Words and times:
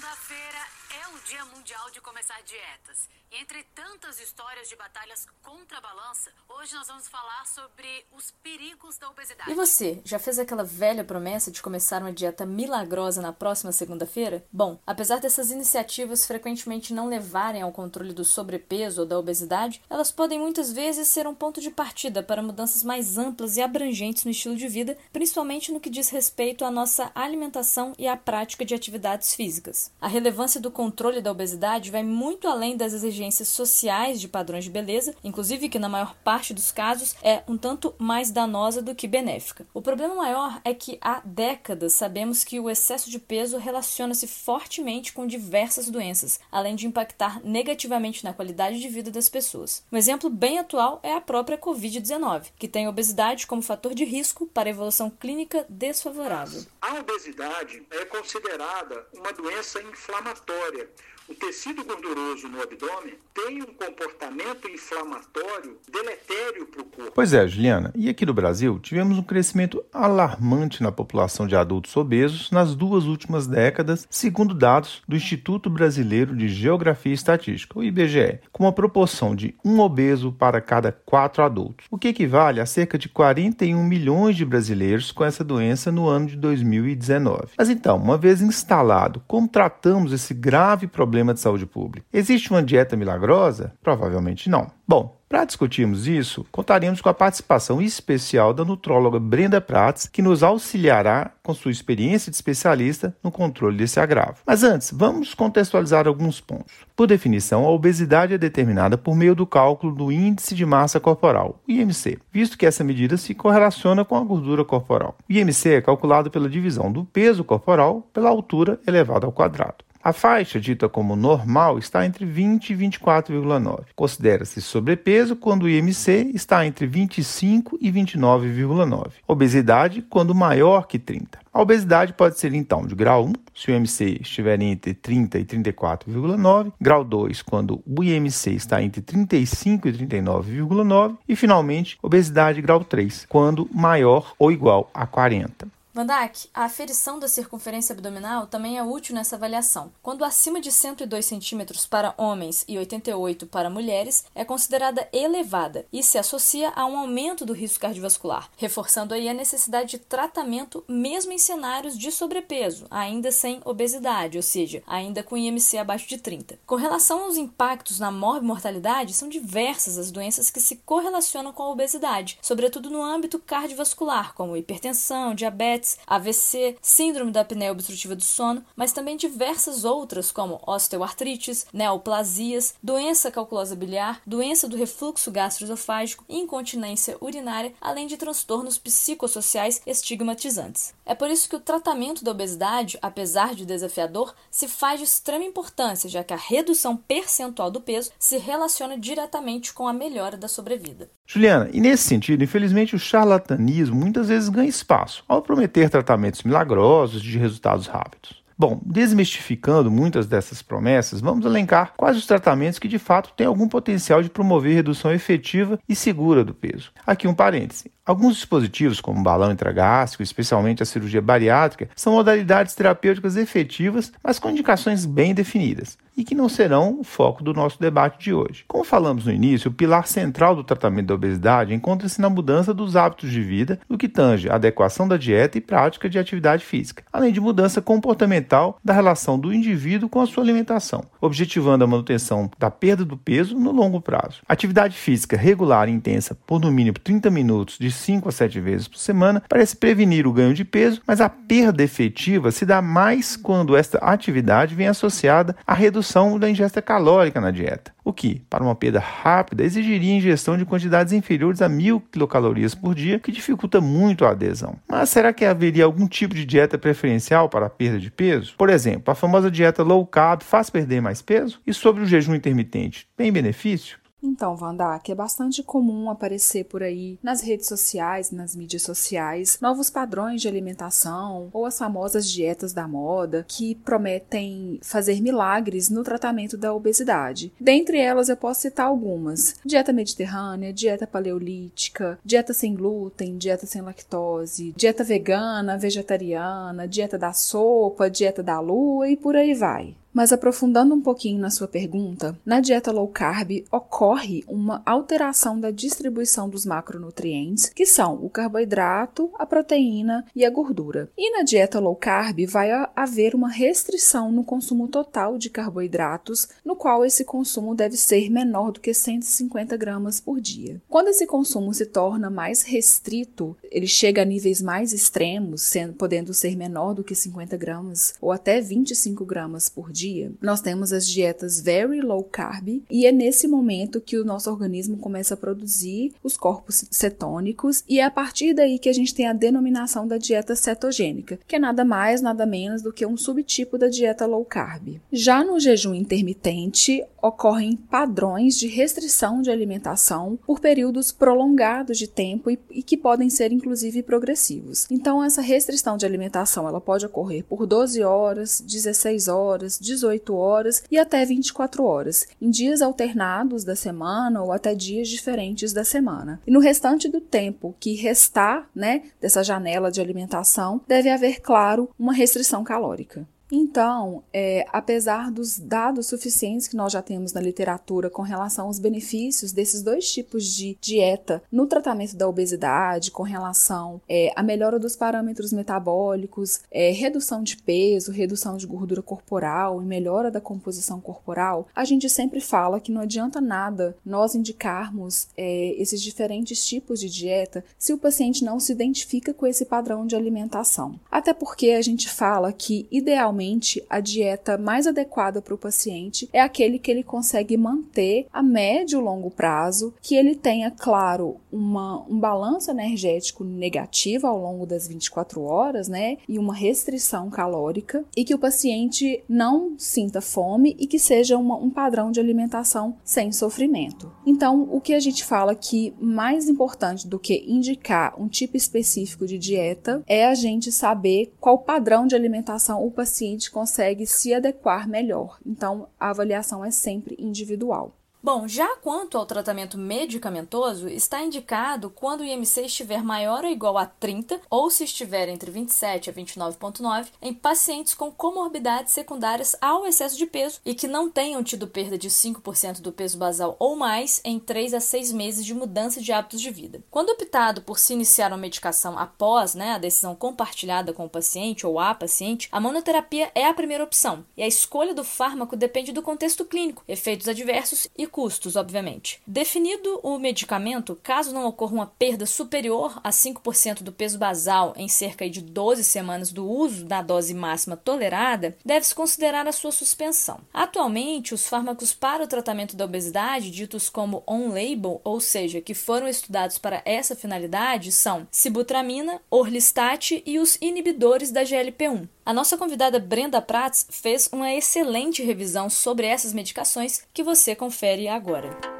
Segunda-feira 0.00 0.58
é 0.90 1.08
o 1.14 1.20
Dia 1.28 1.44
Mundial 1.44 1.90
de 1.90 2.00
Começar 2.00 2.40
Dietas. 2.42 3.06
E 3.30 3.36
entre 3.36 3.62
tantas 3.74 4.18
histórias 4.18 4.68
de 4.68 4.74
batalhas 4.74 5.26
contra 5.42 5.76
a 5.76 5.80
balança, 5.80 6.32
hoje 6.48 6.74
nós 6.74 6.88
vamos 6.88 7.06
falar 7.06 7.46
sobre 7.46 8.06
os 8.16 8.30
perigos 8.42 8.96
da 8.96 9.10
obesidade. 9.10 9.50
E 9.50 9.54
você, 9.54 10.00
já 10.04 10.18
fez 10.18 10.38
aquela 10.38 10.64
velha 10.64 11.04
promessa 11.04 11.50
de 11.50 11.60
começar 11.60 12.00
uma 12.00 12.12
dieta 12.12 12.46
milagrosa 12.46 13.20
na 13.20 13.32
próxima 13.32 13.72
segunda-feira? 13.72 14.42
Bom, 14.50 14.80
apesar 14.86 15.20
dessas 15.20 15.50
iniciativas 15.50 16.26
frequentemente 16.26 16.94
não 16.94 17.06
levarem 17.06 17.60
ao 17.60 17.70
controle 17.70 18.14
do 18.14 18.24
sobrepeso 18.24 19.02
ou 19.02 19.06
da 19.06 19.18
obesidade, 19.18 19.82
elas 19.88 20.10
podem 20.10 20.40
muitas 20.40 20.72
vezes 20.72 21.08
ser 21.08 21.26
um 21.26 21.34
ponto 21.34 21.60
de 21.60 21.70
partida 21.70 22.22
para 22.22 22.42
mudanças 22.42 22.82
mais 22.82 23.18
amplas 23.18 23.58
e 23.58 23.62
abrangentes 23.62 24.24
no 24.24 24.30
estilo 24.30 24.56
de 24.56 24.66
vida, 24.66 24.96
principalmente 25.12 25.70
no 25.70 25.78
que 25.78 25.90
diz 25.90 26.08
respeito 26.08 26.64
à 26.64 26.70
nossa 26.70 27.12
alimentação 27.14 27.92
e 27.98 28.08
à 28.08 28.16
prática 28.16 28.64
de 28.64 28.74
atividades 28.74 29.34
físicas. 29.34 29.92
A 30.00 30.08
relevância 30.08 30.58
do 30.58 30.70
controle 30.70 31.20
da 31.20 31.30
obesidade 31.30 31.90
vai 31.90 32.02
muito 32.02 32.48
além 32.48 32.74
das 32.74 32.94
exigências 32.94 33.48
sociais 33.48 34.18
de 34.18 34.28
padrões 34.28 34.64
de 34.64 34.70
beleza, 34.70 35.14
inclusive 35.22 35.68
que 35.68 35.78
na 35.78 35.90
maior 35.90 36.14
parte 36.24 36.54
dos 36.54 36.72
casos 36.72 37.14
é 37.22 37.42
um 37.46 37.58
tanto 37.58 37.94
mais 37.98 38.30
danosa 38.30 38.80
do 38.80 38.94
que 38.94 39.06
benéfica. 39.06 39.66
O 39.74 39.82
problema 39.82 40.14
maior 40.14 40.58
é 40.64 40.72
que 40.72 40.96
há 41.02 41.20
décadas 41.22 41.92
sabemos 41.92 42.42
que 42.42 42.58
o 42.58 42.70
excesso 42.70 43.10
de 43.10 43.18
peso 43.18 43.58
relaciona-se 43.58 44.26
fortemente 44.26 45.12
com 45.12 45.26
diversas 45.26 45.90
doenças, 45.90 46.40
além 46.50 46.74
de 46.74 46.86
impactar 46.86 47.38
negativamente 47.44 48.24
na 48.24 48.32
qualidade 48.32 48.80
de 48.80 48.88
vida 48.88 49.10
das 49.10 49.28
pessoas. 49.28 49.84
Um 49.92 49.98
exemplo 49.98 50.30
bem 50.30 50.58
atual 50.58 50.98
é 51.02 51.12
a 51.12 51.20
própria 51.20 51.58
Covid-19, 51.58 52.52
que 52.58 52.68
tem 52.68 52.88
obesidade 52.88 53.46
como 53.46 53.60
fator 53.60 53.92
de 53.94 54.04
risco 54.04 54.46
para 54.46 54.70
evolução 54.70 55.10
clínica 55.10 55.66
desfavorável. 55.68 56.64
A 56.80 56.94
obesidade 56.94 57.82
é 57.90 58.04
considerada 58.06 59.06
uma 59.12 59.30
doença 59.34 59.89
inflamatória 59.90 60.88
o 61.30 61.34
tecido 61.34 61.84
gorduroso 61.84 62.48
no 62.48 62.60
abdômen 62.60 63.14
tem 63.32 63.62
um 63.62 63.66
comportamento 63.66 64.68
inflamatório 64.68 65.78
deletério 65.88 66.66
para 66.66 66.82
o 66.82 66.84
corpo. 66.84 67.12
Pois 67.14 67.32
é, 67.32 67.46
Juliana. 67.46 67.92
E 67.94 68.08
aqui 68.08 68.26
no 68.26 68.34
Brasil, 68.34 68.80
tivemos 68.80 69.16
um 69.16 69.22
crescimento 69.22 69.84
alarmante 69.92 70.82
na 70.82 70.90
população 70.90 71.46
de 71.46 71.54
adultos 71.54 71.96
obesos 71.96 72.50
nas 72.50 72.74
duas 72.74 73.04
últimas 73.04 73.46
décadas, 73.46 74.08
segundo 74.10 74.52
dados 74.52 75.02
do 75.06 75.14
Instituto 75.14 75.70
Brasileiro 75.70 76.34
de 76.36 76.48
Geografia 76.48 77.12
e 77.12 77.14
Estatística, 77.14 77.78
o 77.78 77.84
IBGE, 77.84 78.40
com 78.50 78.64
uma 78.64 78.72
proporção 78.72 79.36
de 79.36 79.54
um 79.64 79.78
obeso 79.78 80.32
para 80.32 80.60
cada 80.60 80.90
quatro 80.90 81.44
adultos, 81.44 81.86
o 81.88 81.96
que 81.98 82.08
equivale 82.08 82.60
a 82.60 82.66
cerca 82.66 82.98
de 82.98 83.08
41 83.08 83.84
milhões 83.84 84.34
de 84.34 84.44
brasileiros 84.44 85.12
com 85.12 85.24
essa 85.24 85.44
doença 85.44 85.92
no 85.92 86.08
ano 86.08 86.26
de 86.26 86.36
2019. 86.36 87.50
Mas 87.56 87.70
então, 87.70 87.96
uma 87.98 88.18
vez 88.18 88.42
instalado, 88.42 89.22
como 89.28 89.46
tratamos 89.46 90.12
esse 90.12 90.34
grave 90.34 90.88
problema 90.88 91.19
de 91.22 91.40
saúde 91.40 91.66
pública? 91.66 92.06
Existe 92.12 92.50
uma 92.50 92.62
dieta 92.62 92.96
milagrosa? 92.96 93.72
Provavelmente 93.82 94.48
não. 94.48 94.70
Bom, 94.86 95.20
para 95.30 95.44
discutirmos 95.44 96.08
isso, 96.08 96.44
contaremos 96.50 97.00
com 97.00 97.08
a 97.08 97.14
participação 97.14 97.80
especial 97.80 98.52
da 98.52 98.64
nutróloga 98.64 99.20
Brenda 99.20 99.60
Prats, 99.60 100.08
que 100.08 100.20
nos 100.20 100.42
auxiliará 100.42 101.30
com 101.40 101.54
sua 101.54 101.70
experiência 101.70 102.32
de 102.32 102.36
especialista 102.36 103.16
no 103.22 103.30
controle 103.30 103.76
desse 103.76 104.00
agravo. 104.00 104.38
Mas 104.44 104.64
antes, 104.64 104.90
vamos 104.92 105.32
contextualizar 105.32 106.08
alguns 106.08 106.40
pontos. 106.40 106.74
Por 106.96 107.06
definição, 107.06 107.64
a 107.64 107.70
obesidade 107.70 108.34
é 108.34 108.38
determinada 108.38 108.98
por 108.98 109.14
meio 109.14 109.36
do 109.36 109.46
cálculo 109.46 109.94
do 109.94 110.10
índice 110.10 110.52
de 110.52 110.66
massa 110.66 110.98
corporal, 110.98 111.60
IMC, 111.68 112.18
visto 112.32 112.58
que 112.58 112.66
essa 112.66 112.82
medida 112.82 113.16
se 113.16 113.32
correlaciona 113.32 114.04
com 114.04 114.16
a 114.16 114.24
gordura 114.24 114.64
corporal. 114.64 115.16
O 115.28 115.32
IMC 115.32 115.74
é 115.74 115.80
calculado 115.80 116.28
pela 116.28 116.50
divisão 116.50 116.90
do 116.90 117.04
peso 117.04 117.44
corporal 117.44 118.04
pela 118.12 118.30
altura 118.30 118.80
elevada 118.84 119.26
ao 119.26 119.32
quadrado. 119.32 119.84
A 120.10 120.12
faixa 120.12 120.58
dita 120.58 120.88
como 120.88 121.14
normal 121.14 121.78
está 121.78 122.04
entre 122.04 122.24
20 122.24 122.70
e 122.70 122.76
24,9. 122.76 123.84
Considera-se 123.94 124.60
sobrepeso 124.60 125.36
quando 125.36 125.62
o 125.62 125.68
IMC 125.68 126.32
está 126.34 126.66
entre 126.66 126.84
25 126.84 127.78
e 127.80 127.92
29,9. 127.92 129.12
Obesidade 129.24 130.02
quando 130.02 130.34
maior 130.34 130.88
que 130.88 130.98
30. 130.98 131.38
A 131.52 131.62
obesidade 131.62 132.12
pode 132.12 132.40
ser 132.40 132.52
então 132.54 132.84
de 132.84 132.96
grau 132.96 133.26
1, 133.26 133.32
se 133.54 133.70
o 133.70 133.74
IMC 133.76 134.18
estiver 134.20 134.60
entre 134.60 134.94
30 134.94 135.38
e 135.38 135.44
34,9, 135.44 136.72
grau 136.80 137.04
2 137.04 137.42
quando 137.42 137.80
o 137.86 138.02
IMC 138.02 138.50
está 138.50 138.82
entre 138.82 139.00
35 139.00 139.86
e 139.86 139.92
39,9 139.92 141.18
e 141.28 141.36
finalmente 141.36 141.96
obesidade 142.02 142.60
grau 142.60 142.82
3, 142.82 143.26
quando 143.28 143.70
maior 143.72 144.32
ou 144.40 144.50
igual 144.50 144.90
a 144.92 145.06
40. 145.06 145.68
Vandak, 145.92 146.48
a 146.54 146.64
aferição 146.64 147.18
da 147.18 147.26
circunferência 147.26 147.92
abdominal 147.92 148.46
também 148.46 148.78
é 148.78 148.82
útil 148.82 149.12
nessa 149.12 149.34
avaliação. 149.34 149.92
Quando 150.00 150.24
acima 150.24 150.60
de 150.60 150.70
102 150.70 151.26
centímetros 151.26 151.84
para 151.84 152.14
homens 152.16 152.64
e 152.68 152.78
88 152.78 153.44
para 153.48 153.68
mulheres, 153.68 154.24
é 154.32 154.44
considerada 154.44 155.08
elevada 155.12 155.84
e 155.92 156.00
se 156.00 156.16
associa 156.16 156.72
a 156.76 156.86
um 156.86 156.96
aumento 156.96 157.44
do 157.44 157.52
risco 157.52 157.80
cardiovascular, 157.80 158.48
reforçando 158.56 159.14
aí 159.14 159.28
a 159.28 159.34
necessidade 159.34 159.90
de 159.90 159.98
tratamento 159.98 160.84
mesmo 160.86 161.32
em 161.32 161.38
cenários 161.38 161.98
de 161.98 162.12
sobrepeso, 162.12 162.86
ainda 162.88 163.32
sem 163.32 163.60
obesidade, 163.64 164.36
ou 164.36 164.42
seja, 164.44 164.84
ainda 164.86 165.24
com 165.24 165.36
IMC 165.36 165.76
abaixo 165.76 166.08
de 166.08 166.18
30. 166.18 166.56
Com 166.66 166.76
relação 166.76 167.24
aos 167.24 167.36
impactos 167.36 167.98
na 167.98 168.12
morbimortalidade, 168.12 169.12
são 169.12 169.28
diversas 169.28 169.98
as 169.98 170.12
doenças 170.12 170.50
que 170.50 170.60
se 170.60 170.76
correlacionam 170.76 171.52
com 171.52 171.64
a 171.64 171.70
obesidade, 171.70 172.38
sobretudo 172.40 172.90
no 172.90 173.02
âmbito 173.02 173.40
cardiovascular, 173.40 174.34
como 174.34 174.56
hipertensão, 174.56 175.34
diabetes, 175.34 175.79
diabetes, 175.80 175.98
AVC, 176.06 176.76
síndrome 176.80 177.32
da 177.32 177.40
apneia 177.40 177.72
obstrutiva 177.72 178.14
do 178.14 178.22
sono, 178.22 178.64
mas 178.76 178.92
também 178.92 179.16
diversas 179.16 179.84
outras 179.84 180.30
como 180.30 180.60
osteoartrites, 180.66 181.66
neoplasias, 181.72 182.74
doença 182.82 183.30
calculosa 183.30 183.74
biliar, 183.74 184.20
doença 184.26 184.68
do 184.68 184.76
refluxo 184.76 185.30
gastroesofágico, 185.30 186.24
incontinência 186.28 187.16
urinária, 187.20 187.72
além 187.80 188.06
de 188.06 188.16
transtornos 188.16 188.78
psicossociais 188.78 189.80
estigmatizantes. 189.86 190.94
É 191.04 191.14
por 191.14 191.30
isso 191.30 191.48
que 191.48 191.56
o 191.56 191.60
tratamento 191.60 192.24
da 192.24 192.30
obesidade, 192.30 192.98
apesar 193.00 193.54
de 193.54 193.64
desafiador, 193.64 194.34
se 194.50 194.68
faz 194.68 195.00
de 195.00 195.04
extrema 195.04 195.44
importância, 195.44 196.08
já 196.08 196.22
que 196.22 196.34
a 196.34 196.36
redução 196.36 196.96
percentual 196.96 197.70
do 197.70 197.80
peso 197.80 198.12
se 198.18 198.36
relaciona 198.36 198.98
diretamente 198.98 199.72
com 199.72 199.88
a 199.88 199.92
melhora 199.92 200.36
da 200.36 200.48
sobrevida. 200.48 201.10
Juliana, 201.32 201.70
e 201.72 201.80
nesse 201.80 202.02
sentido, 202.02 202.42
infelizmente, 202.42 202.96
o 202.96 202.98
charlatanismo 202.98 203.94
muitas 203.94 204.26
vezes 204.26 204.48
ganha 204.48 204.68
espaço 204.68 205.22
ao 205.28 205.40
prometer 205.40 205.88
tratamentos 205.88 206.42
milagrosos 206.42 207.22
de 207.22 207.38
resultados 207.38 207.86
rápidos. 207.86 208.42
Bom, 208.58 208.80
desmistificando 208.84 209.92
muitas 209.92 210.26
dessas 210.26 210.60
promessas, 210.60 211.20
vamos 211.20 211.46
elencar 211.46 211.94
quais 211.96 212.16
os 212.16 212.26
tratamentos 212.26 212.80
que 212.80 212.88
de 212.88 212.98
fato 212.98 213.32
têm 213.36 213.46
algum 213.46 213.68
potencial 213.68 214.20
de 214.24 214.28
promover 214.28 214.74
redução 214.74 215.12
efetiva 215.12 215.78
e 215.88 215.94
segura 215.94 216.44
do 216.44 216.52
peso. 216.52 216.90
Aqui 217.06 217.28
um 217.28 217.34
parêntese. 217.34 217.92
Alguns 218.10 218.34
dispositivos, 218.34 219.00
como 219.00 219.22
balão 219.22 219.52
intragástrico, 219.52 220.24
especialmente 220.24 220.82
a 220.82 220.86
cirurgia 220.86 221.22
bariátrica, 221.22 221.88
são 221.94 222.14
modalidades 222.14 222.74
terapêuticas 222.74 223.36
efetivas, 223.36 224.12
mas 224.20 224.36
com 224.36 224.50
indicações 224.50 225.06
bem 225.06 225.32
definidas 225.32 225.96
e 226.20 226.24
que 226.24 226.34
não 226.34 226.48
serão 226.48 227.00
o 227.00 227.04
foco 227.04 227.42
do 227.42 227.54
nosso 227.54 227.80
debate 227.80 228.22
de 228.22 228.34
hoje. 228.34 228.64
Como 228.68 228.84
falamos 228.84 229.24
no 229.24 229.32
início, 229.32 229.70
o 229.70 229.74
pilar 229.74 230.06
central 230.06 230.54
do 230.54 230.62
tratamento 230.62 231.06
da 231.06 231.14
obesidade 231.14 231.72
encontra-se 231.72 232.20
na 232.20 232.28
mudança 232.28 232.74
dos 232.74 232.94
hábitos 232.94 233.30
de 233.30 233.40
vida, 233.40 233.80
no 233.88 233.96
que 233.96 234.08
tange 234.08 234.48
a 234.48 234.56
adequação 234.56 235.08
da 235.08 235.16
dieta 235.16 235.56
e 235.56 235.62
prática 235.62 236.10
de 236.10 236.18
atividade 236.18 236.64
física, 236.64 237.02
além 237.10 237.32
de 237.32 237.40
mudança 237.40 237.80
comportamental 237.80 238.78
da 238.84 238.92
relação 238.92 239.38
do 239.38 239.52
indivíduo 239.52 240.08
com 240.08 240.20
a 240.20 240.26
sua 240.26 240.44
alimentação, 240.44 241.04
objetivando 241.20 241.84
a 241.84 241.86
manutenção 241.86 242.50
da 242.58 242.70
perda 242.70 243.04
do 243.04 243.16
peso 243.16 243.58
no 243.58 243.72
longo 243.72 244.00
prazo. 244.00 244.42
Atividade 244.46 244.96
física 244.96 245.36
regular 245.36 245.88
e 245.88 245.92
intensa 245.92 246.36
por 246.46 246.60
no 246.60 246.70
mínimo 246.70 246.98
30 246.98 247.30
minutos 247.30 247.78
de 247.78 247.90
5 248.00 248.28
a 248.28 248.32
7 248.32 248.60
vezes 248.60 248.88
por 248.88 248.98
semana 248.98 249.42
parece 249.48 249.76
prevenir 249.76 250.26
o 250.26 250.32
ganho 250.32 250.54
de 250.54 250.64
peso, 250.64 251.00
mas 251.06 251.20
a 251.20 251.28
perda 251.28 251.82
efetiva 251.82 252.50
se 252.50 252.66
dá 252.66 252.82
mais 252.82 253.36
quando 253.36 253.76
esta 253.76 253.98
atividade 253.98 254.74
vem 254.74 254.88
associada 254.88 255.56
à 255.66 255.74
redução 255.74 256.38
da 256.38 256.50
ingesta 256.50 256.82
calórica 256.82 257.40
na 257.40 257.50
dieta, 257.50 257.92
o 258.04 258.12
que, 258.12 258.42
para 258.48 258.64
uma 258.64 258.74
perda 258.74 258.98
rápida, 258.98 259.62
exigiria 259.62 260.14
ingestão 260.14 260.56
de 260.56 260.64
quantidades 260.64 261.12
inferiores 261.12 261.62
a 261.62 261.68
mil 261.68 262.00
quilocalorias 262.00 262.74
por 262.74 262.94
dia, 262.94 263.18
que 263.18 263.30
dificulta 263.30 263.80
muito 263.80 264.24
a 264.24 264.30
adesão. 264.30 264.76
Mas 264.88 265.10
será 265.10 265.32
que 265.32 265.44
haveria 265.44 265.84
algum 265.84 266.06
tipo 266.08 266.34
de 266.34 266.44
dieta 266.44 266.78
preferencial 266.78 267.48
para 267.48 267.66
a 267.66 267.70
perda 267.70 267.98
de 267.98 268.10
peso? 268.10 268.54
Por 268.56 268.70
exemplo, 268.70 269.12
a 269.12 269.14
famosa 269.14 269.50
dieta 269.50 269.82
low 269.82 270.04
carb 270.06 270.42
faz 270.42 270.70
perder 270.70 271.00
mais 271.00 271.22
peso? 271.22 271.60
E 271.66 271.72
sobre 271.72 272.02
o 272.02 272.06
jejum 272.06 272.34
intermitente, 272.34 273.06
tem 273.16 273.30
benefício? 273.30 273.99
Então, 274.22 274.56
Wanda, 274.60 274.98
que 274.98 275.12
é 275.12 275.14
bastante 275.14 275.62
comum 275.62 276.10
aparecer 276.10 276.64
por 276.64 276.82
aí 276.82 277.18
nas 277.22 277.40
redes 277.40 277.66
sociais, 277.66 278.30
nas 278.30 278.54
mídias 278.54 278.82
sociais, 278.82 279.58
novos 279.60 279.90
padrões 279.90 280.40
de 280.40 280.48
alimentação 280.48 281.48
ou 281.52 281.64
as 281.64 281.78
famosas 281.78 282.30
dietas 282.30 282.72
da 282.72 282.86
moda 282.86 283.44
que 283.48 283.74
prometem 283.74 284.78
fazer 284.82 285.20
milagres 285.20 285.88
no 285.88 286.04
tratamento 286.04 286.56
da 286.56 286.72
obesidade. 286.74 287.52
Dentre 287.60 287.98
elas, 287.98 288.28
eu 288.28 288.36
posso 288.36 288.60
citar 288.60 288.86
algumas: 288.86 289.56
dieta 289.64 289.92
mediterrânea, 289.92 290.72
dieta 290.72 291.06
paleolítica, 291.06 292.18
dieta 292.24 292.52
sem 292.52 292.74
glúten, 292.74 293.38
dieta 293.38 293.66
sem 293.66 293.80
lactose, 293.80 294.74
dieta 294.76 295.02
vegana, 295.02 295.78
vegetariana, 295.78 296.86
dieta 296.86 297.18
da 297.18 297.32
sopa, 297.32 298.10
dieta 298.10 298.42
da 298.42 298.60
lua 298.60 299.08
e 299.08 299.16
por 299.16 299.36
aí 299.36 299.54
vai. 299.54 299.94
Mas 300.12 300.32
aprofundando 300.32 300.94
um 300.94 301.00
pouquinho 301.00 301.40
na 301.40 301.50
sua 301.50 301.68
pergunta, 301.68 302.36
na 302.44 302.60
dieta 302.60 302.90
low 302.90 303.06
carb 303.06 303.64
ocorre 303.70 304.44
uma 304.48 304.82
alteração 304.84 305.58
da 305.58 305.70
distribuição 305.70 306.48
dos 306.48 306.66
macronutrientes, 306.66 307.68
que 307.68 307.86
são 307.86 308.14
o 308.14 308.28
carboidrato, 308.28 309.30
a 309.38 309.46
proteína 309.46 310.26
e 310.34 310.44
a 310.44 310.50
gordura. 310.50 311.08
E 311.16 311.30
na 311.30 311.44
dieta 311.44 311.78
low 311.78 311.94
carb 311.94 312.44
vai 312.46 312.70
haver 312.96 313.36
uma 313.36 313.48
restrição 313.48 314.32
no 314.32 314.42
consumo 314.42 314.88
total 314.88 315.38
de 315.38 315.48
carboidratos, 315.48 316.48
no 316.64 316.74
qual 316.74 317.04
esse 317.04 317.24
consumo 317.24 317.74
deve 317.74 317.96
ser 317.96 318.30
menor 318.30 318.72
do 318.72 318.80
que 318.80 318.92
150 318.92 319.76
gramas 319.76 320.18
por 320.18 320.40
dia. 320.40 320.82
Quando 320.88 321.08
esse 321.08 321.24
consumo 321.24 321.72
se 321.72 321.86
torna 321.86 322.28
mais 322.28 322.62
restrito, 322.62 323.56
ele 323.62 323.86
chega 323.86 324.22
a 324.22 324.24
níveis 324.24 324.60
mais 324.60 324.92
extremos, 324.92 325.62
sendo, 325.62 325.92
podendo 325.92 326.34
ser 326.34 326.56
menor 326.56 326.94
do 326.94 327.04
que 327.04 327.14
50 327.14 327.56
gramas 327.56 328.14
ou 328.20 328.32
até 328.32 328.60
25 328.60 329.24
gramas 329.24 329.68
por 329.68 329.92
dia 329.92 329.99
dia, 330.00 330.32
nós 330.40 330.60
temos 330.60 330.92
as 330.92 331.06
dietas 331.06 331.60
very 331.60 332.00
low 332.00 332.24
carb 332.24 332.82
e 332.90 333.06
é 333.06 333.12
nesse 333.12 333.46
momento 333.46 334.00
que 334.00 334.16
o 334.16 334.24
nosso 334.24 334.50
organismo 334.50 334.96
começa 334.96 335.34
a 335.34 335.36
produzir 335.36 336.12
os 336.22 336.36
corpos 336.36 336.84
cetônicos 336.90 337.84
e 337.88 338.00
é 338.00 338.04
a 338.04 338.10
partir 338.10 338.54
daí 338.54 338.78
que 338.78 338.88
a 338.88 338.92
gente 338.92 339.14
tem 339.14 339.26
a 339.26 339.34
denominação 339.34 340.06
da 340.06 340.16
dieta 340.16 340.56
cetogênica, 340.56 341.38
que 341.46 341.56
é 341.56 341.58
nada 341.58 341.84
mais, 341.84 342.22
nada 342.22 342.46
menos 342.46 342.82
do 342.82 342.92
que 342.92 343.04
um 343.04 343.16
subtipo 343.16 343.76
da 343.76 343.88
dieta 343.88 344.26
low 344.26 344.44
carb. 344.44 345.00
Já 345.12 345.44
no 345.44 345.60
jejum 345.60 345.94
intermitente, 345.94 347.04
ocorrem 347.20 347.76
padrões 347.76 348.58
de 348.58 348.66
restrição 348.66 349.42
de 349.42 349.50
alimentação 349.50 350.38
por 350.46 350.60
períodos 350.60 351.12
prolongados 351.12 351.98
de 351.98 352.06
tempo 352.06 352.50
e, 352.50 352.58
e 352.70 352.82
que 352.82 352.96
podem 352.96 353.28
ser 353.28 353.52
inclusive 353.52 354.02
progressivos. 354.02 354.86
Então 354.90 355.22
essa 355.22 355.42
restrição 355.42 355.96
de 355.96 356.06
alimentação, 356.06 356.66
ela 356.66 356.80
pode 356.80 357.04
ocorrer 357.04 357.44
por 357.44 357.66
12 357.66 358.02
horas, 358.02 358.62
16 358.66 359.28
horas, 359.28 359.78
18 359.90 360.34
horas 360.34 360.82
e 360.90 360.98
até 360.98 361.24
24 361.24 361.84
horas, 361.84 362.26
em 362.40 362.50
dias 362.50 362.80
alternados 362.80 363.64
da 363.64 363.74
semana 363.74 364.42
ou 364.42 364.52
até 364.52 364.74
dias 364.74 365.08
diferentes 365.08 365.72
da 365.72 365.84
semana. 365.84 366.40
E 366.46 366.50
no 366.50 366.60
restante 366.60 367.08
do 367.08 367.20
tempo 367.20 367.74
que 367.78 367.94
restar, 367.94 368.68
né, 368.74 369.02
dessa 369.20 369.42
janela 369.42 369.90
de 369.90 370.00
alimentação, 370.00 370.80
deve 370.86 371.10
haver, 371.10 371.40
claro, 371.40 371.90
uma 371.98 372.12
restrição 372.12 372.62
calórica. 372.62 373.26
Então, 373.52 374.22
é, 374.32 374.64
apesar 374.72 375.30
dos 375.30 375.58
dados 375.58 376.06
suficientes 376.06 376.68
que 376.68 376.76
nós 376.76 376.92
já 376.92 377.02
temos 377.02 377.32
na 377.32 377.40
literatura 377.40 378.08
com 378.08 378.22
relação 378.22 378.66
aos 378.66 378.78
benefícios 378.78 379.52
desses 379.52 379.82
dois 379.82 380.10
tipos 380.10 380.44
de 380.44 380.78
dieta 380.80 381.42
no 381.50 381.66
tratamento 381.66 382.16
da 382.16 382.28
obesidade, 382.28 383.10
com 383.10 383.22
relação 383.22 384.00
é, 384.08 384.32
à 384.36 384.42
melhora 384.42 384.78
dos 384.78 384.94
parâmetros 384.94 385.52
metabólicos, 385.52 386.60
é, 386.70 386.92
redução 386.92 387.42
de 387.42 387.56
peso, 387.56 388.12
redução 388.12 388.56
de 388.56 388.66
gordura 388.66 389.02
corporal 389.02 389.82
e 389.82 389.84
melhora 389.84 390.30
da 390.30 390.40
composição 390.40 391.00
corporal, 391.00 391.66
a 391.74 391.84
gente 391.84 392.08
sempre 392.08 392.40
fala 392.40 392.80
que 392.80 392.92
não 392.92 393.00
adianta 393.00 393.40
nada 393.40 393.96
nós 394.04 394.34
indicarmos 394.34 395.28
é, 395.36 395.74
esses 395.76 396.00
diferentes 396.00 396.64
tipos 396.64 397.00
de 397.00 397.08
dieta 397.08 397.64
se 397.78 397.92
o 397.92 397.98
paciente 397.98 398.44
não 398.44 398.60
se 398.60 398.72
identifica 398.72 399.34
com 399.34 399.46
esse 399.46 399.64
padrão 399.64 400.06
de 400.06 400.14
alimentação. 400.14 400.98
Até 401.10 401.34
porque 401.34 401.70
a 401.70 401.82
gente 401.82 402.08
fala 402.08 402.52
que, 402.52 402.86
idealmente, 402.90 403.39
Geralmente, 403.40 403.82
a 403.88 404.00
dieta 404.00 404.58
mais 404.58 404.86
adequada 404.86 405.40
para 405.40 405.54
o 405.54 405.58
paciente 405.58 406.28
é 406.30 406.42
aquele 406.42 406.78
que 406.78 406.90
ele 406.90 407.02
consegue 407.02 407.56
manter 407.56 408.26
a 408.30 408.42
médio 408.42 409.00
e 409.00 409.02
longo 409.02 409.30
prazo, 409.30 409.94
que 410.02 410.14
ele 410.14 410.34
tenha, 410.34 410.70
claro, 410.70 411.36
uma, 411.50 412.04
um 412.06 412.18
balanço 412.20 412.70
energético 412.70 413.42
negativo 413.42 414.26
ao 414.26 414.38
longo 414.38 414.66
das 414.66 414.86
24 414.86 415.42
horas, 415.42 415.88
né? 415.88 416.18
E 416.28 416.38
uma 416.38 416.54
restrição 416.54 417.30
calórica, 417.30 418.04
e 418.14 418.24
que 418.24 418.34
o 418.34 418.38
paciente 418.38 419.24
não 419.26 419.74
sinta 419.78 420.20
fome 420.20 420.76
e 420.78 420.86
que 420.86 420.98
seja 420.98 421.38
uma, 421.38 421.56
um 421.56 421.70
padrão 421.70 422.10
de 422.10 422.20
alimentação 422.20 422.94
sem 423.02 423.32
sofrimento. 423.32 424.12
Então, 424.26 424.68
o 424.70 424.82
que 424.82 424.92
a 424.92 425.00
gente 425.00 425.24
fala 425.24 425.54
que 425.54 425.94
mais 425.98 426.46
importante 426.46 427.08
do 427.08 427.18
que 427.18 427.42
indicar 427.48 428.20
um 428.20 428.28
tipo 428.28 428.54
específico 428.54 429.26
de 429.26 429.38
dieta 429.38 430.02
é 430.06 430.26
a 430.26 430.34
gente 430.34 430.70
saber 430.70 431.32
qual 431.40 431.58
padrão 431.58 432.06
de 432.06 432.14
alimentação 432.14 432.84
o 432.84 432.90
paciente 432.90 433.29
paciente 433.30 433.50
consegue 433.50 434.06
se 434.06 434.34
adequar 434.34 434.88
melhor. 434.88 435.38
Então, 435.44 435.88
a 435.98 436.10
avaliação 436.10 436.64
é 436.64 436.70
sempre 436.70 437.16
individual. 437.18 437.94
Bom, 438.22 438.46
já 438.46 438.76
quanto 438.76 439.16
ao 439.16 439.24
tratamento 439.24 439.78
medicamentoso, 439.78 440.86
está 440.88 441.22
indicado 441.22 441.88
quando 441.88 442.20
o 442.20 442.24
IMC 442.24 442.66
estiver 442.66 443.02
maior 443.02 443.46
ou 443.46 443.50
igual 443.50 443.78
a 443.78 443.86
30 443.86 444.38
ou 444.50 444.68
se 444.68 444.84
estiver 444.84 445.26
entre 445.30 445.50
27 445.50 446.10
a 446.10 446.12
29,9 446.12 447.06
em 447.22 447.32
pacientes 447.32 447.94
com 447.94 448.12
comorbidades 448.12 448.92
secundárias 448.92 449.56
ao 449.58 449.86
excesso 449.86 450.18
de 450.18 450.26
peso 450.26 450.60
e 450.66 450.74
que 450.74 450.86
não 450.86 451.10
tenham 451.10 451.42
tido 451.42 451.66
perda 451.66 451.96
de 451.96 452.10
5% 452.10 452.82
do 452.82 452.92
peso 452.92 453.16
basal 453.16 453.56
ou 453.58 453.74
mais 453.74 454.20
em 454.22 454.38
3 454.38 454.74
a 454.74 454.80
6 454.80 455.12
meses 455.12 455.46
de 455.46 455.54
mudança 455.54 455.98
de 455.98 456.12
hábitos 456.12 456.42
de 456.42 456.50
vida. 456.50 456.84
Quando 456.90 457.08
optado 457.08 457.62
por 457.62 457.78
se 457.78 457.94
iniciar 457.94 458.30
uma 458.30 458.36
medicação 458.36 458.98
após 458.98 459.54
né, 459.54 459.72
a 459.72 459.78
decisão 459.78 460.14
compartilhada 460.14 460.92
com 460.92 461.06
o 461.06 461.10
paciente 461.10 461.66
ou 461.66 461.80
a 461.80 461.94
paciente, 461.94 462.50
a 462.52 462.60
monoterapia 462.60 463.32
é 463.34 463.46
a 463.46 463.54
primeira 463.54 463.82
opção 463.82 464.26
e 464.36 464.42
a 464.42 464.46
escolha 464.46 464.92
do 464.92 465.04
fármaco 465.04 465.56
depende 465.56 465.90
do 465.90 466.02
contexto 466.02 466.44
clínico, 466.44 466.84
efeitos 466.86 467.26
adversos 467.26 467.88
e 467.96 468.09
custos, 468.10 468.56
obviamente. 468.56 469.20
Definido 469.26 470.00
o 470.02 470.18
medicamento, 470.18 470.98
caso 471.02 471.32
não 471.32 471.46
ocorra 471.46 471.72
uma 471.72 471.86
perda 471.86 472.26
superior 472.26 473.00
a 473.02 473.10
5% 473.10 473.82
do 473.82 473.92
peso 473.92 474.18
basal 474.18 474.74
em 474.76 474.88
cerca 474.88 475.28
de 475.28 475.40
12 475.40 475.84
semanas 475.84 476.32
do 476.32 476.48
uso 476.48 476.84
da 476.84 477.02
dose 477.02 477.32
máxima 477.34 477.76
tolerada, 477.76 478.56
deve-se 478.64 478.94
considerar 478.94 479.46
a 479.46 479.52
sua 479.52 479.72
suspensão. 479.72 480.40
Atualmente, 480.52 481.34
os 481.34 481.46
fármacos 481.46 481.94
para 481.94 482.24
o 482.24 482.28
tratamento 482.28 482.76
da 482.76 482.84
obesidade, 482.84 483.50
ditos 483.50 483.88
como 483.88 484.22
on-label, 484.26 485.00
ou 485.04 485.20
seja, 485.20 485.60
que 485.60 485.74
foram 485.74 486.08
estudados 486.08 486.58
para 486.58 486.82
essa 486.84 487.14
finalidade, 487.16 487.92
são 487.92 488.26
sibutramina, 488.30 489.20
orlistat 489.30 490.22
e 490.26 490.38
os 490.38 490.56
inibidores 490.60 491.30
da 491.30 491.42
GLP-1. 491.42 492.08
A 492.24 492.32
nossa 492.32 492.56
convidada 492.56 492.98
Brenda 492.98 493.40
Prats 493.40 493.86
fez 493.90 494.28
uma 494.32 494.52
excelente 494.52 495.22
revisão 495.22 495.70
sobre 495.70 496.06
essas 496.06 496.32
medicações 496.32 497.02
que 497.12 497.22
você 497.22 497.54
confere 497.54 498.08
agora. 498.08 498.79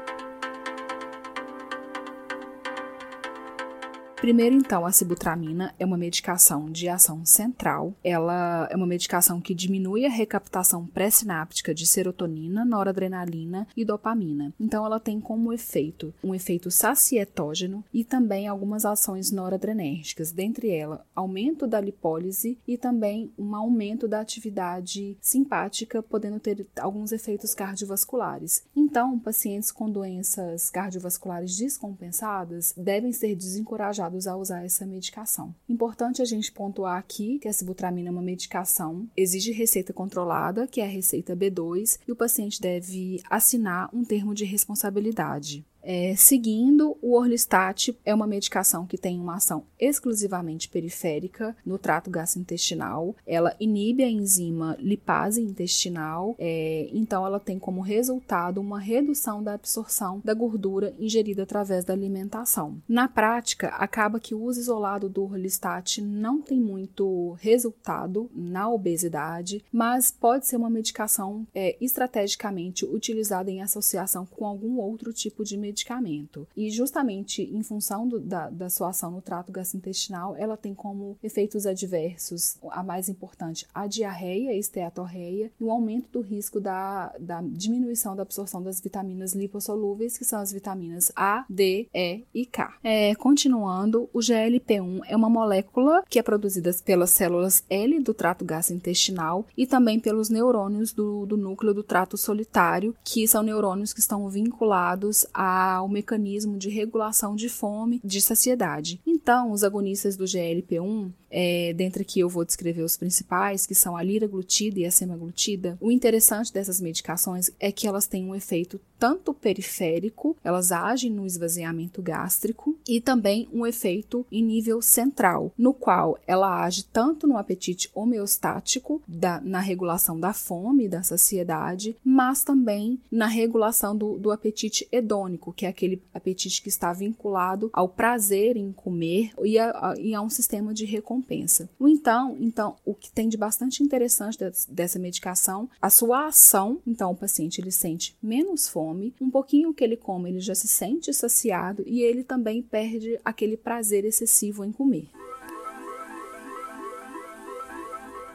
Primeiro, 4.21 4.55
então, 4.55 4.85
a 4.85 4.91
sibutramina 4.91 5.73
é 5.79 5.85
uma 5.85 5.97
medicação 5.97 6.69
de 6.69 6.87
ação 6.87 7.25
central. 7.25 7.95
Ela 8.03 8.67
é 8.69 8.75
uma 8.75 8.85
medicação 8.85 9.41
que 9.41 9.55
diminui 9.55 10.05
a 10.05 10.11
recaptação 10.11 10.85
pré-sináptica 10.85 11.73
de 11.73 11.87
serotonina, 11.87 12.63
noradrenalina 12.63 13.67
e 13.75 13.83
dopamina. 13.83 14.53
Então, 14.59 14.85
ela 14.85 14.99
tem 14.99 15.19
como 15.19 15.51
efeito 15.51 16.13
um 16.23 16.35
efeito 16.35 16.69
sacietógeno 16.69 17.83
e 17.91 18.03
também 18.03 18.47
algumas 18.47 18.85
ações 18.85 19.31
noradrenérgicas, 19.31 20.31
dentre 20.31 20.69
elas 20.69 20.99
aumento 21.15 21.65
da 21.65 21.81
lipólise 21.81 22.59
e 22.67 22.77
também 22.77 23.33
um 23.39 23.55
aumento 23.55 24.07
da 24.07 24.21
atividade 24.21 25.17
simpática, 25.19 26.03
podendo 26.03 26.39
ter 26.39 26.67
alguns 26.79 27.11
efeitos 27.11 27.55
cardiovasculares. 27.55 28.63
Então, 28.91 29.17
pacientes 29.17 29.71
com 29.71 29.89
doenças 29.89 30.69
cardiovasculares 30.69 31.55
descompensadas 31.55 32.73
devem 32.75 33.13
ser 33.13 33.37
desencorajados 33.37 34.27
a 34.27 34.35
usar 34.35 34.65
essa 34.65 34.85
medicação. 34.85 35.55
Importante 35.69 36.21
a 36.21 36.25
gente 36.25 36.51
pontuar 36.51 36.97
aqui 36.97 37.39
que 37.39 37.47
a 37.47 37.53
sibutramina 37.53 38.09
é 38.09 38.11
uma 38.11 38.21
medicação, 38.21 39.07
exige 39.15 39.53
receita 39.53 39.93
controlada, 39.93 40.67
que 40.67 40.81
é 40.81 40.83
a 40.83 40.89
receita 40.89 41.37
B2, 41.37 41.99
e 42.05 42.11
o 42.11 42.17
paciente 42.17 42.59
deve 42.59 43.23
assinar 43.29 43.89
um 43.93 44.03
termo 44.03 44.35
de 44.35 44.43
responsabilidade. 44.43 45.65
É, 45.83 46.15
seguindo, 46.15 46.97
o 47.01 47.17
Orlistat 47.17 47.97
é 48.05 48.13
uma 48.13 48.27
medicação 48.27 48.85
que 48.85 48.97
tem 48.97 49.19
uma 49.19 49.35
ação 49.35 49.63
exclusivamente 49.79 50.69
periférica 50.69 51.55
no 51.65 51.77
trato 51.77 52.09
gastrointestinal. 52.09 53.15
Ela 53.25 53.55
inibe 53.59 54.03
a 54.03 54.09
enzima 54.09 54.75
lipase 54.79 55.41
intestinal, 55.41 56.35
é, 56.37 56.89
então 56.93 57.25
ela 57.25 57.39
tem 57.39 57.57
como 57.57 57.81
resultado 57.81 58.61
uma 58.61 58.79
redução 58.79 59.43
da 59.43 59.53
absorção 59.53 60.21
da 60.23 60.33
gordura 60.33 60.93
ingerida 60.99 61.43
através 61.43 61.83
da 61.83 61.93
alimentação. 61.93 62.77
Na 62.87 63.07
prática, 63.07 63.69
acaba 63.69 64.19
que 64.19 64.35
o 64.35 64.41
uso 64.41 64.59
isolado 64.59 65.09
do 65.09 65.23
Orlistat 65.23 66.01
não 66.01 66.41
tem 66.41 66.59
muito 66.59 67.33
resultado 67.39 68.29
na 68.33 68.69
obesidade, 68.69 69.63
mas 69.71 70.11
pode 70.11 70.47
ser 70.47 70.57
uma 70.57 70.69
medicação 70.69 71.45
é, 71.53 71.75
estrategicamente 71.81 72.85
utilizada 72.85 73.49
em 73.49 73.61
associação 73.61 74.25
com 74.25 74.45
algum 74.45 74.77
outro 74.77 75.11
tipo 75.13 75.43
de 75.43 75.57
medicamento. 75.71 76.47
E 76.55 76.69
justamente 76.69 77.41
em 77.41 77.63
função 77.63 78.07
do, 78.07 78.19
da, 78.19 78.49
da 78.49 78.69
sua 78.69 78.89
ação 78.89 79.11
no 79.11 79.21
trato 79.21 79.51
gastrointestinal, 79.51 80.35
ela 80.35 80.57
tem 80.57 80.73
como 80.73 81.17
efeitos 81.23 81.65
adversos, 81.65 82.57
a 82.69 82.83
mais 82.83 83.09
importante, 83.09 83.65
a 83.73 83.87
diarreia, 83.87 84.51
a 84.51 84.55
esteatorreia 84.55 85.51
e 85.59 85.63
o 85.63 85.71
aumento 85.71 86.09
do 86.11 86.21
risco 86.21 86.59
da, 86.59 87.13
da 87.19 87.41
diminuição 87.41 88.15
da 88.15 88.23
absorção 88.23 88.61
das 88.61 88.79
vitaminas 88.79 89.33
lipossolúveis, 89.33 90.17
que 90.17 90.25
são 90.25 90.39
as 90.39 90.51
vitaminas 90.51 91.11
A, 91.15 91.45
D, 91.49 91.87
E 91.93 92.23
e 92.33 92.45
K. 92.45 92.75
É, 92.83 93.15
continuando, 93.15 94.09
o 94.13 94.19
GLP-1 94.19 95.01
é 95.07 95.15
uma 95.15 95.29
molécula 95.29 96.03
que 96.09 96.19
é 96.19 96.23
produzida 96.23 96.71
pelas 96.85 97.11
células 97.11 97.63
L 97.69 97.99
do 97.99 98.13
trato 98.13 98.43
gastrointestinal 98.43 99.45
e 99.57 99.65
também 99.65 99.99
pelos 99.99 100.29
neurônios 100.29 100.93
do, 100.93 101.25
do 101.25 101.37
núcleo 101.37 101.73
do 101.73 101.83
trato 101.83 102.17
solitário, 102.17 102.95
que 103.03 103.27
são 103.27 103.43
neurônios 103.43 103.93
que 103.93 103.99
estão 103.99 104.27
vinculados 104.29 105.25
ao 105.61 105.87
mecanismo 105.87 106.57
de 106.57 106.69
regulação 106.69 107.35
de 107.35 107.49
fome, 107.49 108.01
de 108.03 108.21
saciedade. 108.21 108.99
Então, 109.05 109.51
os 109.51 109.63
agonistas 109.63 110.15
do 110.15 110.25
GLP-1 110.25 111.11
é, 111.31 111.73
dentre 111.73 112.03
que 112.03 112.19
eu 112.19 112.29
vou 112.29 112.43
descrever 112.43 112.83
os 112.83 112.97
principais, 112.97 113.65
que 113.65 113.73
são 113.73 113.95
a 113.95 114.03
liraglutida 114.03 114.79
e 114.79 114.85
a 114.85 114.91
semaglutida, 114.91 115.77
o 115.79 115.89
interessante 115.89 116.53
dessas 116.53 116.81
medicações 116.81 117.49
é 117.59 117.71
que 117.71 117.87
elas 117.87 118.05
têm 118.05 118.25
um 118.25 118.35
efeito 118.35 118.79
tanto 118.99 119.33
periférico, 119.33 120.37
elas 120.43 120.71
agem 120.71 121.09
no 121.09 121.25
esvaziamento 121.25 122.03
gástrico, 122.03 122.77
e 122.87 123.01
também 123.01 123.47
um 123.51 123.65
efeito 123.65 124.25
em 124.31 124.43
nível 124.43 124.79
central, 124.81 125.51
no 125.57 125.73
qual 125.73 126.19
ela 126.27 126.63
age 126.63 126.83
tanto 126.83 127.25
no 127.25 127.37
apetite 127.37 127.89
homeostático, 127.95 129.01
da, 129.07 129.41
na 129.41 129.59
regulação 129.59 130.19
da 130.19 130.33
fome, 130.33 130.87
da 130.87 131.01
saciedade, 131.01 131.95
mas 132.03 132.43
também 132.43 132.99
na 133.11 133.25
regulação 133.25 133.97
do, 133.97 134.19
do 134.19 134.31
apetite 134.31 134.87
hedônico, 134.91 135.53
que 135.53 135.65
é 135.65 135.69
aquele 135.69 136.01
apetite 136.13 136.61
que 136.61 136.69
está 136.69 136.93
vinculado 136.93 137.69
ao 137.73 137.89
prazer 137.89 138.57
em 138.57 138.71
comer 138.71 139.31
e 139.43 139.57
a, 139.57 139.71
a, 139.71 139.95
e 139.97 140.13
a 140.13 140.21
um 140.21 140.29
sistema 140.29 140.73
de 140.73 140.85
recompensa 140.85 141.20
recompensa. 141.21 141.69
Então, 141.79 142.37
então, 142.39 142.75
o 142.83 142.93
que 142.93 143.11
tem 143.11 143.29
de 143.29 143.37
bastante 143.37 143.83
interessante 143.83 144.37
dessa 144.67 144.99
medicação, 144.99 145.69
a 145.81 145.89
sua 145.89 146.27
ação, 146.27 146.81
então 146.85 147.11
o 147.11 147.15
paciente 147.15 147.61
ele 147.61 147.71
sente 147.71 148.15
menos 148.21 148.67
fome, 148.67 149.13
um 149.21 149.29
pouquinho 149.29 149.73
que 149.73 149.83
ele 149.83 149.95
come, 149.95 150.29
ele 150.29 150.39
já 150.39 150.55
se 150.55 150.67
sente 150.67 151.13
saciado 151.13 151.83
e 151.85 152.01
ele 152.01 152.23
também 152.23 152.61
perde 152.61 153.19
aquele 153.23 153.55
prazer 153.55 154.03
excessivo 154.03 154.65
em 154.65 154.71
comer. 154.71 155.09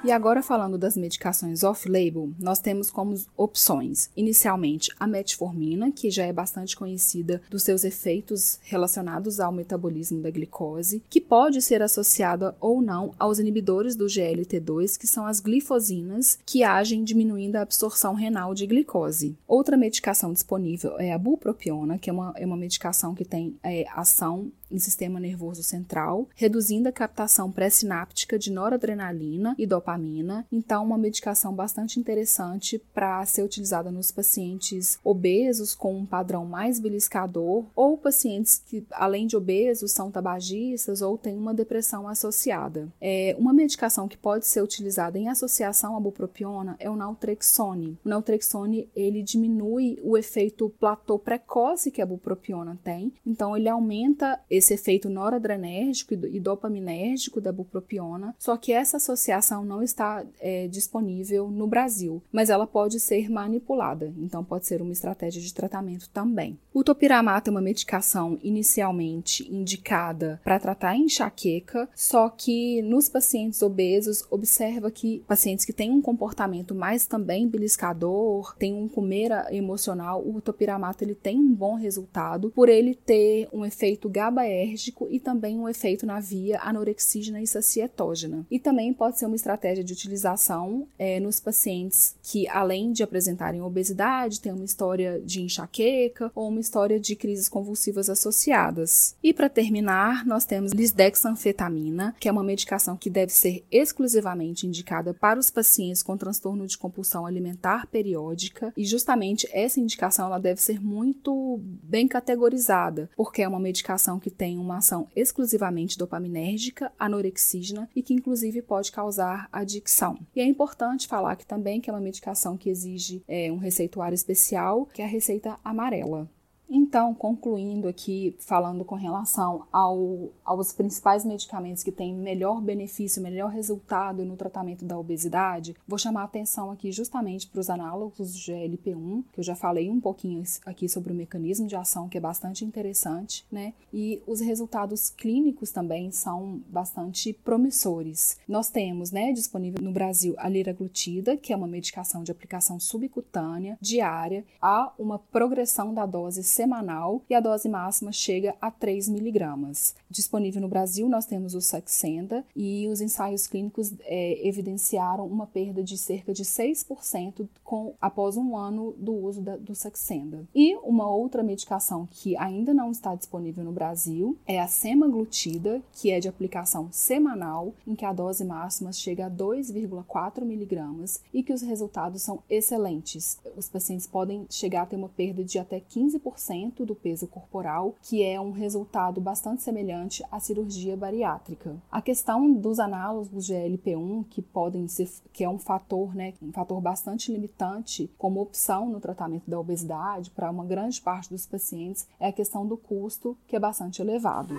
E 0.06 0.12
agora 0.12 0.40
falando 0.40 0.78
das 0.78 0.96
medicações 0.96 1.64
off-label, 1.64 2.30
nós 2.38 2.60
temos 2.60 2.90
como 2.90 3.12
opções, 3.36 4.08
inicialmente, 4.16 4.88
a 5.00 5.04
metformina, 5.04 5.90
que 5.90 6.12
já 6.12 6.24
é 6.24 6.32
bastante 6.32 6.76
conhecida 6.76 7.42
dos 7.50 7.64
seus 7.64 7.82
efeitos 7.82 8.60
relacionados 8.62 9.40
ao 9.40 9.50
metabolismo 9.50 10.22
da 10.22 10.30
glicose, 10.30 11.02
que 11.10 11.20
pode 11.20 11.60
ser 11.60 11.82
associada 11.82 12.54
ou 12.60 12.80
não 12.80 13.14
aos 13.18 13.40
inibidores 13.40 13.96
do 13.96 14.06
GLT2, 14.06 14.96
que 14.96 15.08
são 15.08 15.26
as 15.26 15.40
glifosinas, 15.40 16.38
que 16.46 16.62
agem 16.62 17.02
diminuindo 17.02 17.56
a 17.56 17.62
absorção 17.62 18.14
renal 18.14 18.54
de 18.54 18.64
glicose. 18.64 19.36
Outra 19.44 19.76
medicação 19.76 20.32
disponível 20.32 21.00
é 21.00 21.12
a 21.12 21.18
bupropiona, 21.18 21.98
que 21.98 22.08
é 22.08 22.12
uma, 22.12 22.32
é 22.36 22.46
uma 22.46 22.56
medicação 22.56 23.12
que 23.12 23.24
tem 23.24 23.56
é, 23.60 23.84
ação 23.92 24.52
em 24.70 24.78
sistema 24.78 25.20
nervoso 25.20 25.62
central, 25.62 26.28
reduzindo 26.34 26.88
a 26.88 26.92
captação 26.92 27.50
pré-sináptica 27.50 28.38
de 28.38 28.50
noradrenalina 28.50 29.54
e 29.58 29.66
dopamina. 29.66 30.46
Então, 30.50 30.84
uma 30.84 30.98
medicação 30.98 31.54
bastante 31.54 31.98
interessante 31.98 32.78
para 32.92 33.24
ser 33.26 33.42
utilizada 33.42 33.90
nos 33.90 34.10
pacientes 34.10 34.98
obesos 35.04 35.74
com 35.74 35.96
um 35.96 36.06
padrão 36.06 36.44
mais 36.44 36.80
beliscador 36.80 37.64
ou 37.74 37.96
pacientes 37.96 38.62
que, 38.66 38.84
além 38.90 39.26
de 39.26 39.36
obesos, 39.36 39.92
são 39.92 40.10
tabagistas 40.10 41.02
ou 41.02 41.16
têm 41.16 41.36
uma 41.36 41.54
depressão 41.54 42.08
associada. 42.08 42.88
É, 43.00 43.36
uma 43.38 43.52
medicação 43.52 44.08
que 44.08 44.16
pode 44.16 44.46
ser 44.46 44.62
utilizada 44.62 45.18
em 45.18 45.28
associação 45.28 45.96
à 45.96 46.00
bupropiona 46.00 46.76
é 46.78 46.90
o 46.90 46.96
naltrexone. 46.96 47.98
O 48.04 48.08
naltrexone 48.08 48.88
ele 48.94 49.22
diminui 49.22 49.98
o 50.02 50.16
efeito 50.16 50.72
platô 50.80 51.18
precoce 51.18 51.90
que 51.90 52.02
a 52.02 52.06
bupropiona 52.06 52.78
tem, 52.82 53.12
então 53.24 53.56
ele 53.56 53.68
aumenta 53.68 54.40
esse 54.56 54.74
efeito 54.74 55.08
noradrenérgico 55.08 56.14
e 56.14 56.40
dopaminérgico 56.40 57.40
da 57.40 57.52
bupropiona, 57.52 58.34
só 58.38 58.56
que 58.56 58.72
essa 58.72 58.96
associação 58.96 59.64
não 59.64 59.82
está 59.82 60.24
é, 60.40 60.68
disponível 60.68 61.50
no 61.50 61.66
Brasil, 61.66 62.22
mas 62.32 62.50
ela 62.50 62.66
pode 62.66 63.00
ser 63.00 63.30
manipulada, 63.30 64.12
então 64.18 64.44
pode 64.44 64.66
ser 64.66 64.82
uma 64.82 64.92
estratégia 64.92 65.40
de 65.40 65.52
tratamento 65.52 66.08
também. 66.10 66.58
O 66.72 66.84
topiramato 66.84 67.50
é 67.50 67.52
uma 67.52 67.60
medicação 67.60 68.38
inicialmente 68.42 69.48
indicada 69.52 70.40
para 70.44 70.58
tratar 70.58 70.96
enxaqueca, 70.96 71.88
só 71.94 72.28
que 72.28 72.82
nos 72.82 73.08
pacientes 73.08 73.62
obesos 73.62 74.24
observa 74.30 74.90
que 74.90 75.22
pacientes 75.26 75.64
que 75.64 75.72
têm 75.72 75.90
um 75.90 76.02
comportamento 76.02 76.74
mais 76.74 77.06
também 77.06 77.48
beliscador, 77.48 78.54
têm 78.56 78.74
um 78.74 78.88
comer 78.88 79.32
emocional, 79.50 80.22
o 80.26 80.40
topiramato 80.40 81.04
ele 81.04 81.14
tem 81.14 81.38
um 81.38 81.52
bom 81.52 81.74
resultado 81.74 82.50
por 82.50 82.68
ele 82.68 82.94
ter 82.94 83.48
um 83.52 83.64
efeito 83.64 84.08
GABA 84.08 84.45
GABAérgico 84.46 85.08
e 85.10 85.18
também 85.18 85.58
um 85.58 85.68
efeito 85.68 86.06
na 86.06 86.20
via 86.20 86.60
anorexígena 86.60 87.42
e 87.42 87.46
sacietógena. 87.46 88.46
E 88.50 88.58
também 88.58 88.92
pode 88.92 89.18
ser 89.18 89.26
uma 89.26 89.36
estratégia 89.36 89.82
de 89.82 89.92
utilização 89.92 90.86
é, 90.98 91.18
nos 91.18 91.40
pacientes 91.40 92.14
que, 92.22 92.48
além 92.48 92.92
de 92.92 93.02
apresentarem 93.02 93.60
obesidade, 93.60 94.40
têm 94.40 94.52
uma 94.52 94.64
história 94.64 95.20
de 95.20 95.42
enxaqueca 95.42 96.30
ou 96.34 96.48
uma 96.48 96.60
história 96.60 97.00
de 97.00 97.16
crises 97.16 97.48
convulsivas 97.48 98.08
associadas. 98.08 99.16
E 99.22 99.32
para 99.32 99.48
terminar, 99.48 100.24
nós 100.24 100.44
temos 100.44 100.72
lisdexanfetamina, 100.72 102.14
que 102.20 102.28
é 102.28 102.32
uma 102.32 102.44
medicação 102.44 102.96
que 102.96 103.10
deve 103.10 103.32
ser 103.32 103.64
exclusivamente 103.70 104.66
indicada 104.66 105.12
para 105.12 105.40
os 105.40 105.50
pacientes 105.50 106.02
com 106.02 106.16
transtorno 106.16 106.66
de 106.66 106.78
compulsão 106.78 107.26
alimentar 107.26 107.86
periódica, 107.88 108.72
e 108.76 108.84
justamente 108.84 109.48
essa 109.52 109.80
indicação 109.80 110.26
ela 110.26 110.38
deve 110.38 110.60
ser 110.60 110.80
muito 110.80 111.60
bem 111.82 112.06
categorizada, 112.06 113.10
porque 113.16 113.42
é 113.42 113.48
uma 113.48 113.58
medicação 113.58 114.20
que 114.20 114.30
tem 114.36 114.58
uma 114.58 114.78
ação 114.78 115.08
exclusivamente 115.16 115.98
dopaminérgica, 115.98 116.92
anorexígena 116.98 117.88
e 117.94 118.02
que 118.02 118.14
inclusive 118.14 118.62
pode 118.62 118.92
causar 118.92 119.48
adicção. 119.50 120.18
E 120.34 120.40
é 120.40 120.44
importante 120.44 121.08
falar 121.08 121.36
que 121.36 121.46
também 121.46 121.80
que 121.80 121.88
é 121.88 121.92
uma 121.92 122.00
medicação 122.00 122.56
que 122.56 122.68
exige 122.68 123.22
é, 123.26 123.50
um 123.50 123.56
receituário 123.56 124.14
especial, 124.14 124.86
que 124.86 125.02
é 125.02 125.04
a 125.04 125.08
receita 125.08 125.58
amarela. 125.64 126.28
Então, 126.68 127.14
concluindo 127.14 127.86
aqui, 127.86 128.34
falando 128.38 128.84
com 128.84 128.96
relação 128.96 129.66
ao, 129.72 130.30
aos 130.44 130.72
principais 130.72 131.24
medicamentos 131.24 131.82
que 131.82 131.92
têm 131.92 132.14
melhor 132.14 132.60
benefício, 132.60 133.22
melhor 133.22 133.50
resultado 133.50 134.24
no 134.24 134.36
tratamento 134.36 134.84
da 134.84 134.98
obesidade, 134.98 135.76
vou 135.86 135.98
chamar 135.98 136.22
a 136.22 136.24
atenção 136.24 136.70
aqui 136.70 136.90
justamente 136.90 137.46
para 137.46 137.60
os 137.60 137.70
análogos 137.70 138.32
do 138.32 138.38
GLP-1, 138.38 139.24
que 139.32 139.40
eu 139.40 139.44
já 139.44 139.54
falei 139.54 139.88
um 139.88 140.00
pouquinho 140.00 140.42
aqui 140.64 140.88
sobre 140.88 141.12
o 141.12 141.16
mecanismo 141.16 141.66
de 141.66 141.76
ação, 141.76 142.08
que 142.08 142.18
é 142.18 142.20
bastante 142.20 142.64
interessante, 142.64 143.46
né? 143.50 143.72
E 143.92 144.22
os 144.26 144.40
resultados 144.40 145.10
clínicos 145.10 145.70
também 145.70 146.10
são 146.10 146.60
bastante 146.68 147.32
promissores. 147.32 148.38
Nós 148.48 148.68
temos, 148.68 149.12
né, 149.12 149.32
disponível 149.32 149.82
no 149.82 149.92
Brasil 149.92 150.34
a 150.38 150.48
liraglutida, 150.48 151.36
que 151.36 151.52
é 151.52 151.56
uma 151.56 151.66
medicação 151.66 152.22
de 152.22 152.32
aplicação 152.32 152.80
subcutânea 152.80 153.78
diária, 153.80 154.44
há 154.60 154.92
uma 154.98 155.18
progressão 155.18 155.94
da 155.94 156.04
dose 156.04 156.42
semanal 156.56 157.22
e 157.28 157.34
a 157.34 157.40
dose 157.40 157.68
máxima 157.68 158.10
chega 158.10 158.54
a 158.60 158.70
3 158.70 159.08
miligramas. 159.10 159.94
Disponível 160.08 160.62
no 160.62 160.68
Brasil, 160.68 161.06
nós 161.06 161.26
temos 161.26 161.54
o 161.54 161.60
Saxenda 161.60 162.44
e 162.56 162.88
os 162.88 163.02
ensaios 163.02 163.46
clínicos 163.46 163.92
é, 164.04 164.46
evidenciaram 164.46 165.26
uma 165.26 165.46
perda 165.46 165.82
de 165.82 165.98
cerca 165.98 166.32
de 166.32 166.44
6% 166.44 167.46
com, 167.62 167.92
após 168.00 168.38
um 168.38 168.56
ano 168.56 168.94
do 168.96 169.12
uso 169.12 169.42
da, 169.42 169.56
do 169.56 169.74
Saxenda. 169.74 170.44
E 170.54 170.74
uma 170.76 171.10
outra 171.10 171.42
medicação 171.42 172.08
que 172.10 172.34
ainda 172.38 172.72
não 172.72 172.90
está 172.90 173.14
disponível 173.14 173.62
no 173.62 173.72
Brasil 173.72 174.38
é 174.46 174.58
a 174.58 174.66
semaglutida, 174.66 175.82
que 175.92 176.10
é 176.10 176.20
de 176.20 176.28
aplicação 176.28 176.88
semanal, 176.90 177.74
em 177.86 177.94
que 177.94 178.04
a 178.04 178.14
dose 178.14 178.44
máxima 178.44 178.92
chega 178.92 179.26
a 179.26 179.30
2,4 179.30 180.42
miligramas 180.42 181.20
e 181.34 181.42
que 181.42 181.52
os 181.52 181.60
resultados 181.60 182.22
são 182.22 182.42
excelentes. 182.48 183.38
Os 183.56 183.68
pacientes 183.68 184.06
podem 184.06 184.46
chegar 184.48 184.82
a 184.82 184.86
ter 184.86 184.96
uma 184.96 185.10
perda 185.10 185.44
de 185.44 185.58
até 185.58 185.80
15% 185.80 186.45
10% 186.46 186.84
do 186.84 186.94
peso 186.94 187.26
corporal, 187.26 187.94
que 188.02 188.22
é 188.22 188.40
um 188.40 188.52
resultado 188.52 189.20
bastante 189.20 189.62
semelhante 189.62 190.22
à 190.30 190.38
cirurgia 190.38 190.96
bariátrica. 190.96 191.76
A 191.90 192.00
questão 192.00 192.52
dos 192.52 192.78
análogos 192.78 193.48
GLP-1, 193.48 194.24
que 194.30 194.40
podem 194.40 194.86
ser, 194.88 195.08
que 195.32 195.44
é 195.44 195.48
um 195.48 195.58
fator, 195.58 196.14
né, 196.14 196.34
um 196.42 196.52
fator 196.52 196.80
bastante 196.80 197.32
limitante 197.32 198.10
como 198.16 198.40
opção 198.40 198.88
no 198.88 199.00
tratamento 199.00 199.50
da 199.50 199.58
obesidade 199.58 200.30
para 200.30 200.50
uma 200.50 200.64
grande 200.64 201.00
parte 201.00 201.30
dos 201.30 201.46
pacientes, 201.46 202.06
é 202.20 202.28
a 202.28 202.32
questão 202.32 202.66
do 202.66 202.76
custo, 202.76 203.36
que 203.46 203.56
é 203.56 203.60
bastante 203.60 204.00
elevado. 204.00 204.54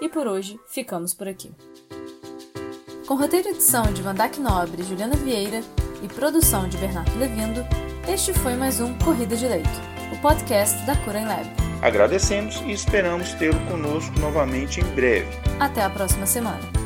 E 0.00 0.08
por 0.08 0.26
hoje, 0.26 0.58
ficamos 0.66 1.14
por 1.14 1.28
aqui. 1.28 1.52
Com 3.06 3.14
roteiro 3.14 3.48
e 3.48 3.50
edição 3.52 3.92
de 3.92 4.02
Vandac 4.02 4.40
Nobre 4.40 4.82
e 4.82 4.84
Juliana 4.84 5.14
Vieira 5.16 5.60
e 6.02 6.08
produção 6.08 6.68
de 6.68 6.76
Bernardo 6.78 7.16
Levindo, 7.18 7.60
este 8.08 8.32
foi 8.32 8.54
mais 8.54 8.80
um 8.80 8.94
Corrida 8.94 9.36
de 9.36 9.46
Leito, 9.46 9.68
o 10.12 10.16
podcast 10.18 10.84
da 10.84 10.96
Cura 10.96 11.20
Lab. 11.20 11.48
Agradecemos 11.80 12.62
e 12.66 12.72
esperamos 12.72 13.32
tê-lo 13.34 13.58
conosco 13.66 14.18
novamente 14.18 14.80
em 14.80 14.84
breve. 14.94 15.28
Até 15.58 15.82
a 15.82 15.90
próxima 15.90 16.26
semana. 16.26 16.81